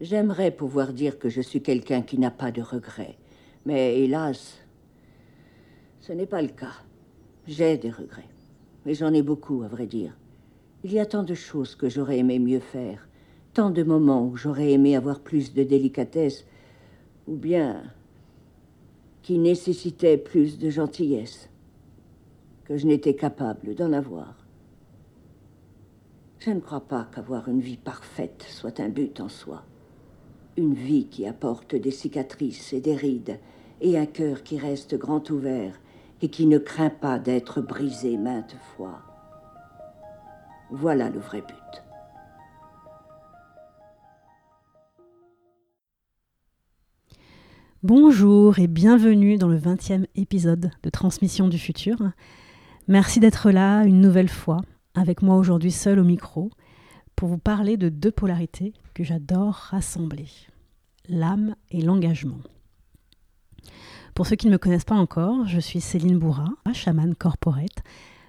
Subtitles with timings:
[0.00, 3.16] J'aimerais pouvoir dire que je suis quelqu'un qui n'a pas de regrets.
[3.64, 4.58] Mais hélas,
[6.00, 6.82] ce n'est pas le cas.
[7.46, 8.28] J'ai des regrets.
[8.84, 10.16] Mais j'en ai beaucoup, à vrai dire.
[10.84, 13.08] Il y a tant de choses que j'aurais aimé mieux faire.
[13.54, 16.44] Tant de moments où j'aurais aimé avoir plus de délicatesse.
[17.26, 17.82] Ou bien
[19.22, 21.48] qui nécessitaient plus de gentillesse.
[22.64, 24.36] Que je n'étais capable d'en avoir.
[26.38, 29.64] Je ne crois pas qu'avoir une vie parfaite soit un but en soi.
[30.58, 33.38] Une vie qui apporte des cicatrices et des rides,
[33.82, 35.78] et un cœur qui reste grand ouvert
[36.22, 39.02] et qui ne craint pas d'être brisé maintes fois.
[40.70, 41.82] Voilà le vrai but.
[47.82, 51.98] Bonjour et bienvenue dans le 20e épisode de Transmission du futur.
[52.88, 54.62] Merci d'être là une nouvelle fois,
[54.94, 56.50] avec moi aujourd'hui seul au micro,
[57.16, 60.28] pour vous parler de deux polarités que j'adore rassembler,
[61.08, 62.38] l'âme et l'engagement.
[64.14, 67.82] Pour ceux qui ne me connaissent pas encore, je suis Céline Bourra, chamane corporate,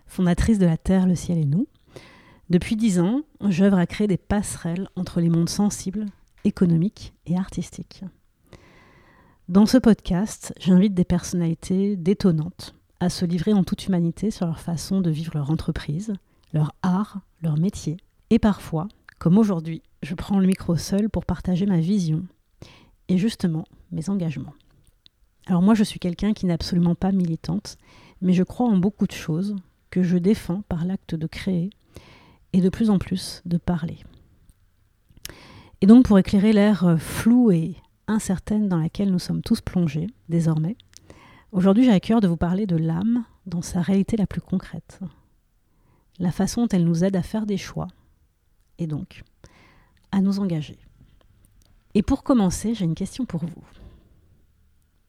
[0.05, 1.67] fondatrice de la Terre, le ciel et nous.
[2.49, 6.05] Depuis dix ans, j'œuvre à créer des passerelles entre les mondes sensibles,
[6.45, 8.03] économiques et artistiques.
[9.49, 14.59] Dans ce podcast, j'invite des personnalités détonnantes à se livrer en toute humanité sur leur
[14.59, 16.13] façon de vivre leur entreprise,
[16.53, 17.97] leur art, leur métier.
[18.29, 18.87] Et parfois,
[19.19, 22.25] comme aujourd'hui, je prends le micro seul pour partager ma vision
[23.07, 24.53] et justement mes engagements.
[25.45, 27.77] Alors moi, je suis quelqu'un qui n'est absolument pas militante,
[28.21, 29.55] mais je crois en beaucoup de choses
[29.89, 31.69] que je défends par l'acte de créer
[32.51, 33.99] et de plus en plus de parler.
[35.79, 37.75] Et donc pour éclairer l'ère floue et
[38.07, 40.75] incertaine dans laquelle nous sommes tous plongés désormais,
[41.51, 44.99] aujourd'hui j'ai à cœur de vous parler de l'âme dans sa réalité la plus concrète,
[46.19, 47.87] la façon dont elle nous aide à faire des choix
[48.77, 49.23] et donc
[50.11, 50.79] à nous engager.
[51.93, 53.63] Et pour commencer, j'ai une question pour vous.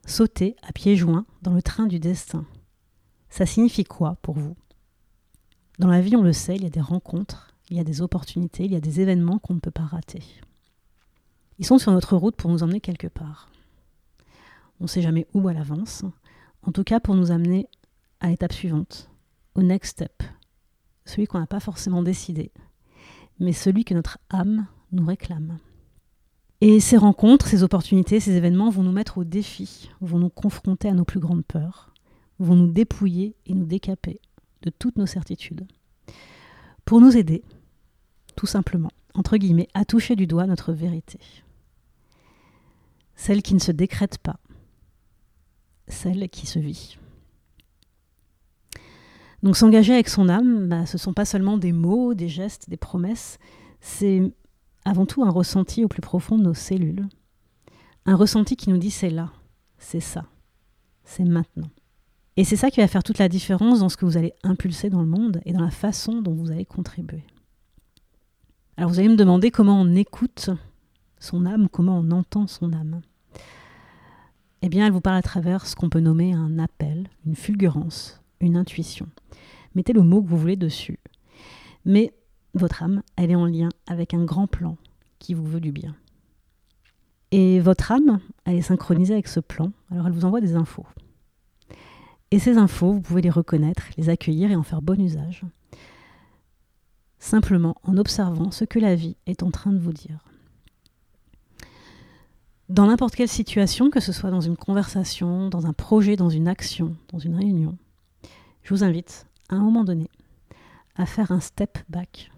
[0.07, 2.47] Sauter à pieds joints dans le train du destin,
[3.29, 4.57] ça signifie quoi pour vous?
[5.79, 8.01] Dans la vie, on le sait, il y a des rencontres, il y a des
[8.01, 10.23] opportunités, il y a des événements qu'on ne peut pas rater.
[11.59, 13.51] Ils sont sur notre route pour nous emmener quelque part.
[14.81, 16.05] On ne sait jamais où à l'avance,
[16.63, 17.69] en tout cas pour nous amener
[18.21, 19.11] à l'étape suivante,
[19.55, 20.23] au next step,
[21.05, 22.53] celui qu'on n'a pas forcément décidé,
[23.41, 25.59] mais celui que notre âme nous réclame.
[26.61, 30.89] Et ces rencontres, ces opportunités, ces événements vont nous mettre au défi, vont nous confronter
[30.89, 31.95] à nos plus grandes peurs,
[32.41, 34.21] vont nous dépouiller et nous décaper
[34.63, 35.67] de toutes nos certitudes.
[36.85, 37.45] Pour nous aider,
[38.35, 41.21] tout simplement, entre guillemets, à toucher du doigt notre vérité.
[43.15, 44.41] Celle qui ne se décrète pas,
[45.87, 46.99] celle qui se vit.
[49.43, 52.69] Donc s'engager avec son âme, bah, ce ne sont pas seulement des mots, des gestes,
[52.69, 53.39] des promesses,
[53.81, 54.23] c'est
[54.85, 57.07] avant tout un ressenti au plus profond de nos cellules.
[58.07, 59.31] Un ressenti qui nous dit c'est là,
[59.79, 60.25] c'est ça,
[61.05, 61.71] c'est maintenant.
[62.37, 64.91] Et c'est ça qui va faire toute la différence dans ce que vous allez impulser
[64.91, 67.25] dans le monde et dans la façon dont vous allez contribuer.
[68.77, 70.51] Alors vous allez me demander comment on écoute
[71.19, 73.01] son âme, comment on entend son âme.
[74.63, 78.21] Eh bien, elle vous parle à travers ce qu'on peut nommer un appel, une fulgurance,
[78.41, 79.07] une intuition.
[79.75, 80.99] Mettez le mot que vous voulez dessus.
[81.85, 82.13] Mais
[82.55, 84.77] votre âme, elle est en lien avec un grand plan
[85.19, 85.95] qui vous veut du bien.
[87.31, 90.87] Et votre âme, elle est synchronisée avec ce plan, alors elle vous envoie des infos.
[92.31, 95.45] Et ces infos, vous pouvez les reconnaître, les accueillir et en faire bon usage.
[97.19, 100.25] Simplement en observant ce que la vie est en train de vous dire.
[102.69, 106.49] Dans n'importe quelle situation, que ce soit dans une conversation, dans un projet, dans une
[106.49, 107.79] action, dans une réunion,
[108.69, 110.11] je vous invite, à un moment donné,
[110.95, 112.31] à faire un step back,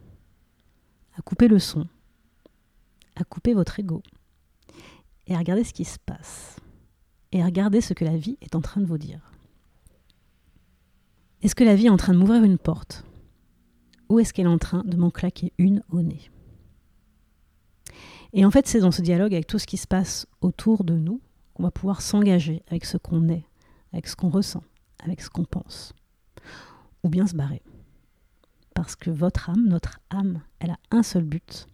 [1.18, 1.88] à couper le son,
[3.16, 4.00] à couper votre ego,
[5.26, 6.60] et à regarder ce qui se passe.
[7.32, 9.32] Et à regarder ce que la vie est en train de vous dire.
[11.42, 13.04] Est-ce que la vie est en train de m'ouvrir une porte
[14.08, 16.30] Ou est-ce qu'elle est en train de m'en claquer une au nez?
[18.34, 20.94] Et en fait, c'est dans ce dialogue avec tout ce qui se passe autour de
[20.94, 21.20] nous
[21.54, 23.46] qu'on va pouvoir s'engager avec ce qu'on est,
[23.92, 24.62] avec ce qu'on ressent,
[25.00, 25.92] avec ce qu'on pense.
[27.02, 27.62] Ou bien se barrer.
[28.74, 31.66] Parce que votre âme, notre âme, elle a un seul but,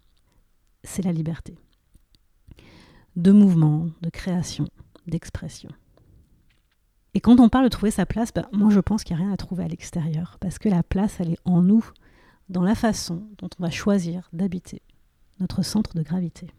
[0.83, 1.57] c'est la liberté.
[3.15, 4.67] De mouvement, de création,
[5.05, 5.69] d'expression.
[7.13, 9.25] Et quand on parle de trouver sa place, ben, moi je pense qu'il n'y a
[9.25, 11.83] rien à trouver à l'extérieur, parce que la place, elle est en nous,
[12.49, 14.81] dans la façon dont on va choisir d'habiter
[15.39, 16.51] notre centre de gravité.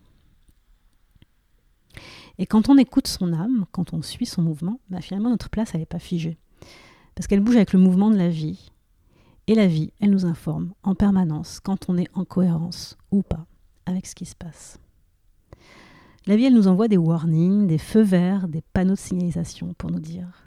[2.39, 5.75] Et quand on écoute son âme, quand on suit son mouvement, ben, finalement notre place,
[5.75, 6.39] elle n'est pas figée,
[7.19, 8.71] parce qu'elle bouge avec le mouvement de la vie.
[9.49, 13.45] Et la vie, elle nous informe en permanence quand on est en cohérence ou pas
[13.87, 14.79] avec ce qui se passe.
[16.27, 19.91] La vie, elle nous envoie des warnings, des feux verts, des panneaux de signalisation pour
[19.91, 20.45] nous dire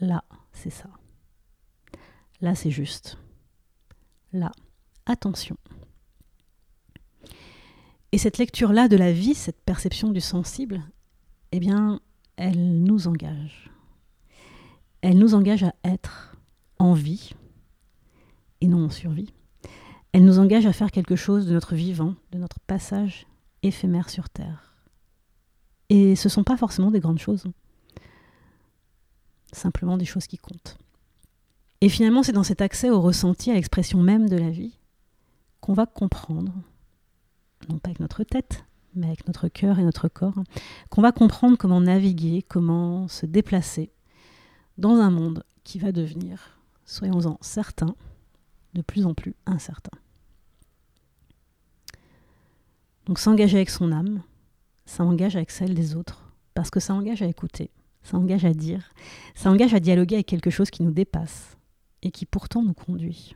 [0.00, 0.90] Là, c'est ça.
[2.40, 3.16] Là, c'est juste.
[4.32, 4.50] Là,
[5.06, 5.56] attention.
[8.10, 10.82] Et cette lecture-là de la vie, cette perception du sensible,
[11.52, 12.00] eh bien,
[12.34, 13.67] elle nous engage.
[15.02, 16.36] Elle nous engage à être
[16.78, 17.32] en vie
[18.60, 19.32] et non en survie.
[20.12, 23.26] Elle nous engage à faire quelque chose de notre vivant, de notre passage
[23.62, 24.74] éphémère sur Terre.
[25.90, 27.44] Et ce ne sont pas forcément des grandes choses
[29.52, 30.78] simplement des choses qui comptent.
[31.80, 34.78] Et finalement, c'est dans cet accès au ressenti, à l'expression même de la vie,
[35.60, 36.52] qu'on va comprendre,
[37.68, 40.42] non pas avec notre tête, mais avec notre cœur et notre corps,
[40.90, 43.90] qu'on va comprendre comment naviguer, comment se déplacer
[44.78, 47.94] dans un monde qui va devenir, soyons-en certains,
[48.74, 49.98] de plus en plus incertain.
[53.06, 54.22] Donc s'engager avec son âme,
[54.86, 57.70] ça engage avec celle des autres, parce que ça engage à écouter,
[58.02, 58.90] ça engage à dire,
[59.34, 61.56] ça engage à dialoguer avec quelque chose qui nous dépasse
[62.02, 63.34] et qui pourtant nous conduit.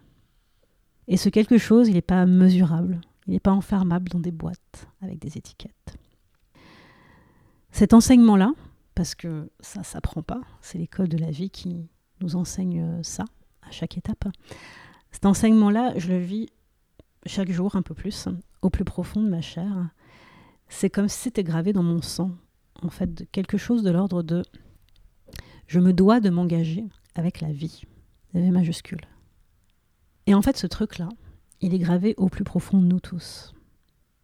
[1.08, 4.86] Et ce quelque chose, il n'est pas mesurable, il n'est pas enfermable dans des boîtes
[5.00, 5.96] avec des étiquettes.
[7.72, 8.52] Cet enseignement-là,
[8.94, 11.88] parce que ça ne s'apprend pas, c'est l'école de la vie qui
[12.20, 13.24] nous enseigne ça
[13.62, 14.26] à chaque étape.
[15.10, 16.48] Cet enseignement-là, je le vis
[17.26, 18.28] chaque jour un peu plus,
[18.62, 19.90] au plus profond de ma chair.
[20.68, 22.30] C'est comme si c'était gravé dans mon sang,
[22.82, 24.42] en fait quelque chose de l'ordre de
[25.66, 26.84] je me dois de m'engager
[27.14, 27.82] avec la vie,
[28.34, 29.00] la majuscule.
[30.26, 31.08] Et en fait, ce truc-là,
[31.60, 33.54] il est gravé au plus profond de nous tous,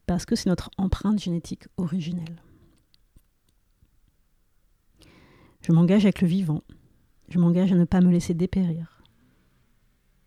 [0.06, 2.42] parce que c'est notre empreinte génétique originelle.
[5.60, 6.62] Je m'engage avec le vivant,
[7.28, 9.02] je m'engage à ne pas me laisser dépérir,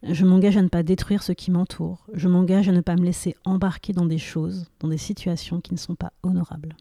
[0.04, 3.04] je m'engage à ne pas détruire ce qui m'entoure, je m'engage à ne pas me
[3.04, 6.76] laisser embarquer dans des choses, dans des situations qui ne sont pas honorables.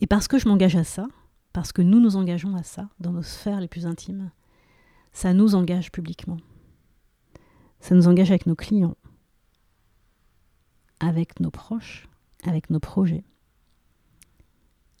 [0.00, 1.08] Et parce que je m'engage à ça,
[1.52, 4.30] parce que nous nous engageons à ça dans nos sphères les plus intimes,
[5.12, 6.36] ça nous engage publiquement.
[7.80, 8.96] Ça nous engage avec nos clients,
[11.00, 12.08] avec nos proches,
[12.44, 13.24] avec nos projets,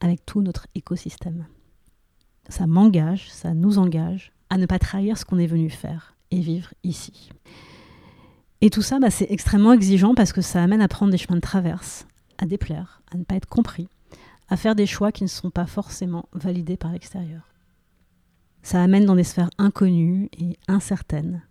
[0.00, 1.46] avec tout notre écosystème.
[2.48, 6.40] Ça m'engage, ça nous engage à ne pas trahir ce qu'on est venu faire et
[6.40, 7.30] vivre ici.
[8.60, 11.36] Et tout ça, bah, c'est extrêmement exigeant parce que ça amène à prendre des chemins
[11.36, 12.06] de traverse,
[12.38, 13.88] à déplaire, à ne pas être compris,
[14.48, 17.42] à faire des choix qui ne sont pas forcément validés par l'extérieur.
[18.62, 21.42] Ça amène dans des sphères inconnues et incertaines.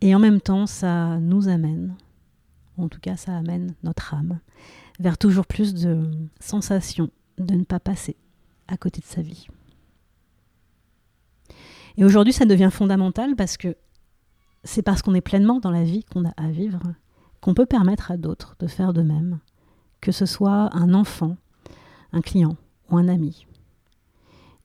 [0.00, 1.94] Et en même temps, ça nous amène,
[2.76, 4.38] en tout cas ça amène notre âme,
[5.00, 6.08] vers toujours plus de
[6.40, 8.16] sensations de ne pas passer
[8.68, 9.48] à côté de sa vie.
[11.96, 13.76] Et aujourd'hui, ça devient fondamental parce que
[14.64, 16.80] c'est parce qu'on est pleinement dans la vie qu'on a à vivre
[17.40, 19.40] qu'on peut permettre à d'autres de faire de même,
[20.00, 21.36] que ce soit un enfant
[22.12, 22.56] un client
[22.90, 23.46] ou un ami,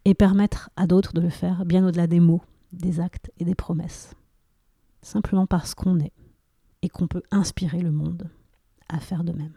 [0.05, 2.41] et permettre à d'autres de le faire bien au-delà des mots,
[2.73, 4.13] des actes et des promesses,
[5.01, 6.13] simplement parce qu'on est
[6.81, 8.29] et qu'on peut inspirer le monde
[8.89, 9.53] à faire de même.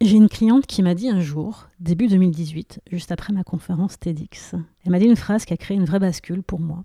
[0.00, 4.54] J'ai une cliente qui m'a dit un jour, début 2018, juste après ma conférence TEDx,
[4.84, 6.84] elle m'a dit une phrase qui a créé une vraie bascule pour moi,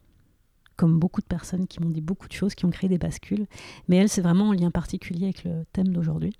[0.75, 3.47] comme beaucoup de personnes qui m'ont dit beaucoup de choses, qui ont créé des bascules,
[3.87, 6.33] mais elle, c'est vraiment en lien particulier avec le thème d'aujourd'hui.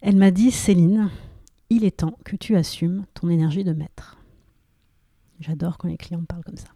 [0.00, 1.10] Elle m'a dit Céline,
[1.70, 4.16] il est temps que tu assumes ton énergie de maître.
[5.40, 6.68] J'adore quand les clients me parlent comme ça.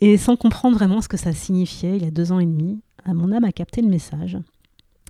[0.00, 2.80] Et sans comprendre vraiment ce que ça signifiait, il y a deux ans et demi,
[3.06, 4.38] mon âme a capté le message.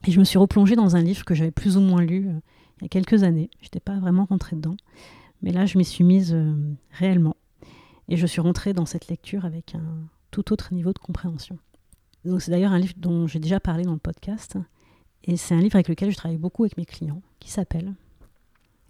[0.07, 2.41] Et je me suis replongée dans un livre que j'avais plus ou moins lu euh,
[2.81, 3.51] il y a quelques années.
[3.61, 4.77] Je n'étais pas vraiment rentrée dedans.
[5.43, 6.55] Mais là, je m'y suis mise euh,
[6.93, 7.37] réellement.
[8.09, 11.59] Et je suis rentrée dans cette lecture avec un tout autre niveau de compréhension.
[12.25, 14.59] Donc c'est d'ailleurs un livre dont j'ai déjà parlé dans le podcast
[15.25, 17.95] Et c'est un livre avec lequel je travaille beaucoup avec mes clients, qui s'appelle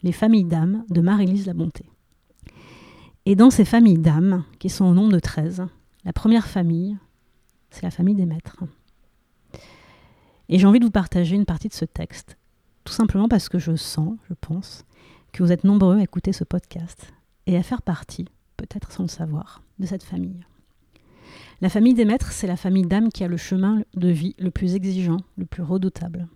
[0.02, 1.84] Les familles d'âmes de Marie-Lise La Bonté.
[3.26, 5.66] Et dans ces familles d'âmes, qui sont au nombre de 13,
[6.04, 6.96] la première famille,
[7.70, 8.64] c'est la famille des maîtres.
[10.48, 12.38] Et j'ai envie de vous partager une partie de ce texte,
[12.84, 14.84] tout simplement parce que je sens, je pense,
[15.32, 17.12] que vous êtes nombreux à écouter ce podcast
[17.46, 18.26] et à faire partie,
[18.56, 20.40] peut-être sans le savoir, de cette famille.
[21.60, 24.50] La famille des maîtres, c'est la famille d'âmes qui a le chemin de vie le
[24.50, 26.28] plus exigeant, le plus redoutable.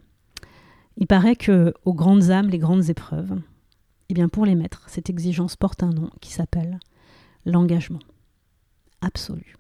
[0.97, 3.41] Il paraît que aux grandes âmes, les grandes épreuves,
[4.09, 6.79] eh bien pour les maîtres, cette exigence porte un nom qui s'appelle
[7.47, 8.01] l'engagement
[9.01, 9.57] absolu.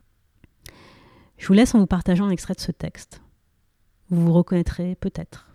[1.39, 3.23] Je vous laisse en vous partageant un extrait de ce texte.
[4.13, 5.49] Vous vous reconnaîtrez peut-être,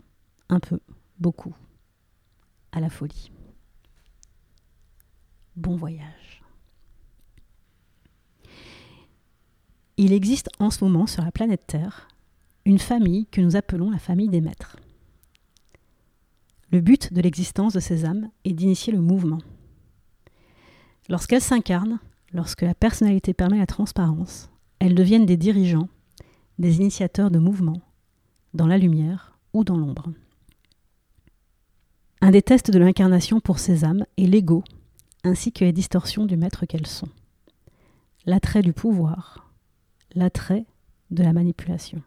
[0.49, 0.79] un peu,
[1.19, 1.55] beaucoup,
[2.71, 3.31] à la folie.
[5.55, 6.41] Bon voyage.
[9.97, 12.07] Il existe en ce moment sur la planète Terre
[12.65, 14.77] une famille que nous appelons la famille des maîtres.
[16.71, 19.39] Le but de l'existence de ces âmes est d'initier le mouvement.
[21.09, 21.99] Lorsqu'elles s'incarnent,
[22.33, 24.49] lorsque la personnalité permet la transparence,
[24.79, 25.89] elles deviennent des dirigeants,
[26.57, 27.83] des initiateurs de mouvements,
[28.57, 30.11] dans la lumière ou dans l'ombre.
[32.19, 34.63] Un des tests de l'incarnation pour ces âmes est l'ego,
[35.23, 37.09] ainsi que les distorsions du maître qu'elles sont.
[38.25, 39.53] L'attrait du pouvoir,
[40.15, 40.65] l'attrait
[41.11, 42.01] de la manipulation.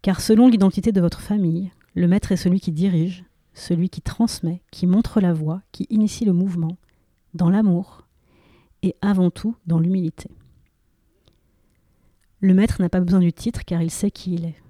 [0.00, 4.62] Car selon l'identité de votre famille, le maître est celui qui dirige, celui qui transmet,
[4.70, 6.78] qui montre la voie, qui initie le mouvement,
[7.34, 8.06] dans l'amour
[8.82, 10.30] et avant tout dans l'humilité.
[12.40, 14.65] Le maître n'a pas besoin du titre car il sait qui il est.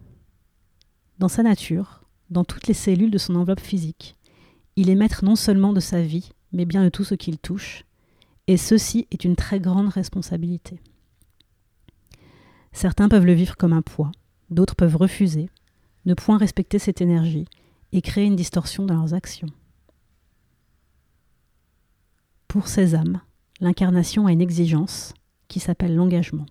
[1.18, 4.16] Dans sa nature, dans toutes les cellules de son enveloppe physique,
[4.76, 7.84] il est maître non seulement de sa vie, mais bien de tout ce qu'il touche,
[8.46, 10.80] et ceci est une très grande responsabilité.
[12.72, 14.12] Certains peuvent le vivre comme un poids,
[14.50, 15.48] d'autres peuvent refuser,
[16.04, 17.46] ne point respecter cette énergie
[17.92, 19.48] et créer une distorsion dans leurs actions.
[22.46, 23.22] Pour ces âmes,
[23.60, 25.14] l'incarnation a une exigence
[25.48, 26.46] qui s'appelle l'engagement.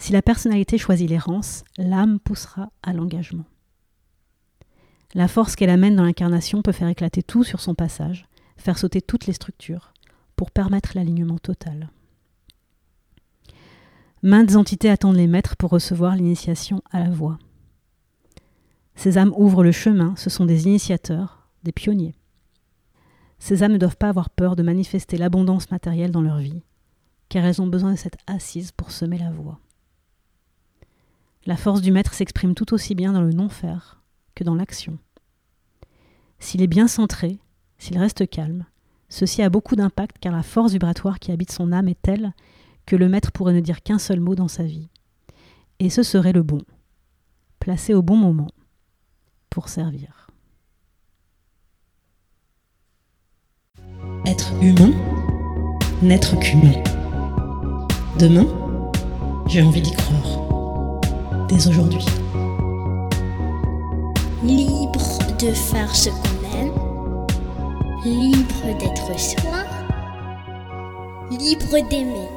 [0.00, 3.44] Si la personnalité choisit l'errance, l'âme poussera à l'engagement.
[5.12, 8.26] La force qu'elle amène dans l'incarnation peut faire éclater tout sur son passage,
[8.56, 9.92] faire sauter toutes les structures,
[10.36, 11.90] pour permettre l'alignement total.
[14.22, 17.38] Maintes entités attendent les maîtres pour recevoir l'initiation à la voie.
[18.94, 22.14] Ces âmes ouvrent le chemin, ce sont des initiateurs, des pionniers.
[23.38, 26.62] Ces âmes ne doivent pas avoir peur de manifester l'abondance matérielle dans leur vie,
[27.28, 29.60] car elles ont besoin de cette assise pour semer la voie.
[31.46, 34.02] La force du maître s'exprime tout aussi bien dans le non-faire
[34.34, 34.98] que dans l'action.
[36.38, 37.38] S'il est bien centré,
[37.78, 38.66] s'il reste calme,
[39.08, 42.32] ceci a beaucoup d'impact car la force vibratoire qui habite son âme est telle
[42.86, 44.88] que le maître pourrait ne dire qu'un seul mot dans sa vie.
[45.78, 46.60] Et ce serait le bon,
[47.58, 48.50] placé au bon moment,
[49.48, 50.28] pour servir.
[54.26, 54.92] Être humain,
[56.02, 56.82] n'être qu'humain.
[58.18, 58.46] Demain,
[59.46, 60.09] j'ai envie d'y croire.
[61.52, 62.06] Aujourd'hui.
[64.44, 67.26] Libre de faire ce qu'on aime,
[68.04, 69.64] libre d'être soi,
[71.30, 72.28] libre d'aimer.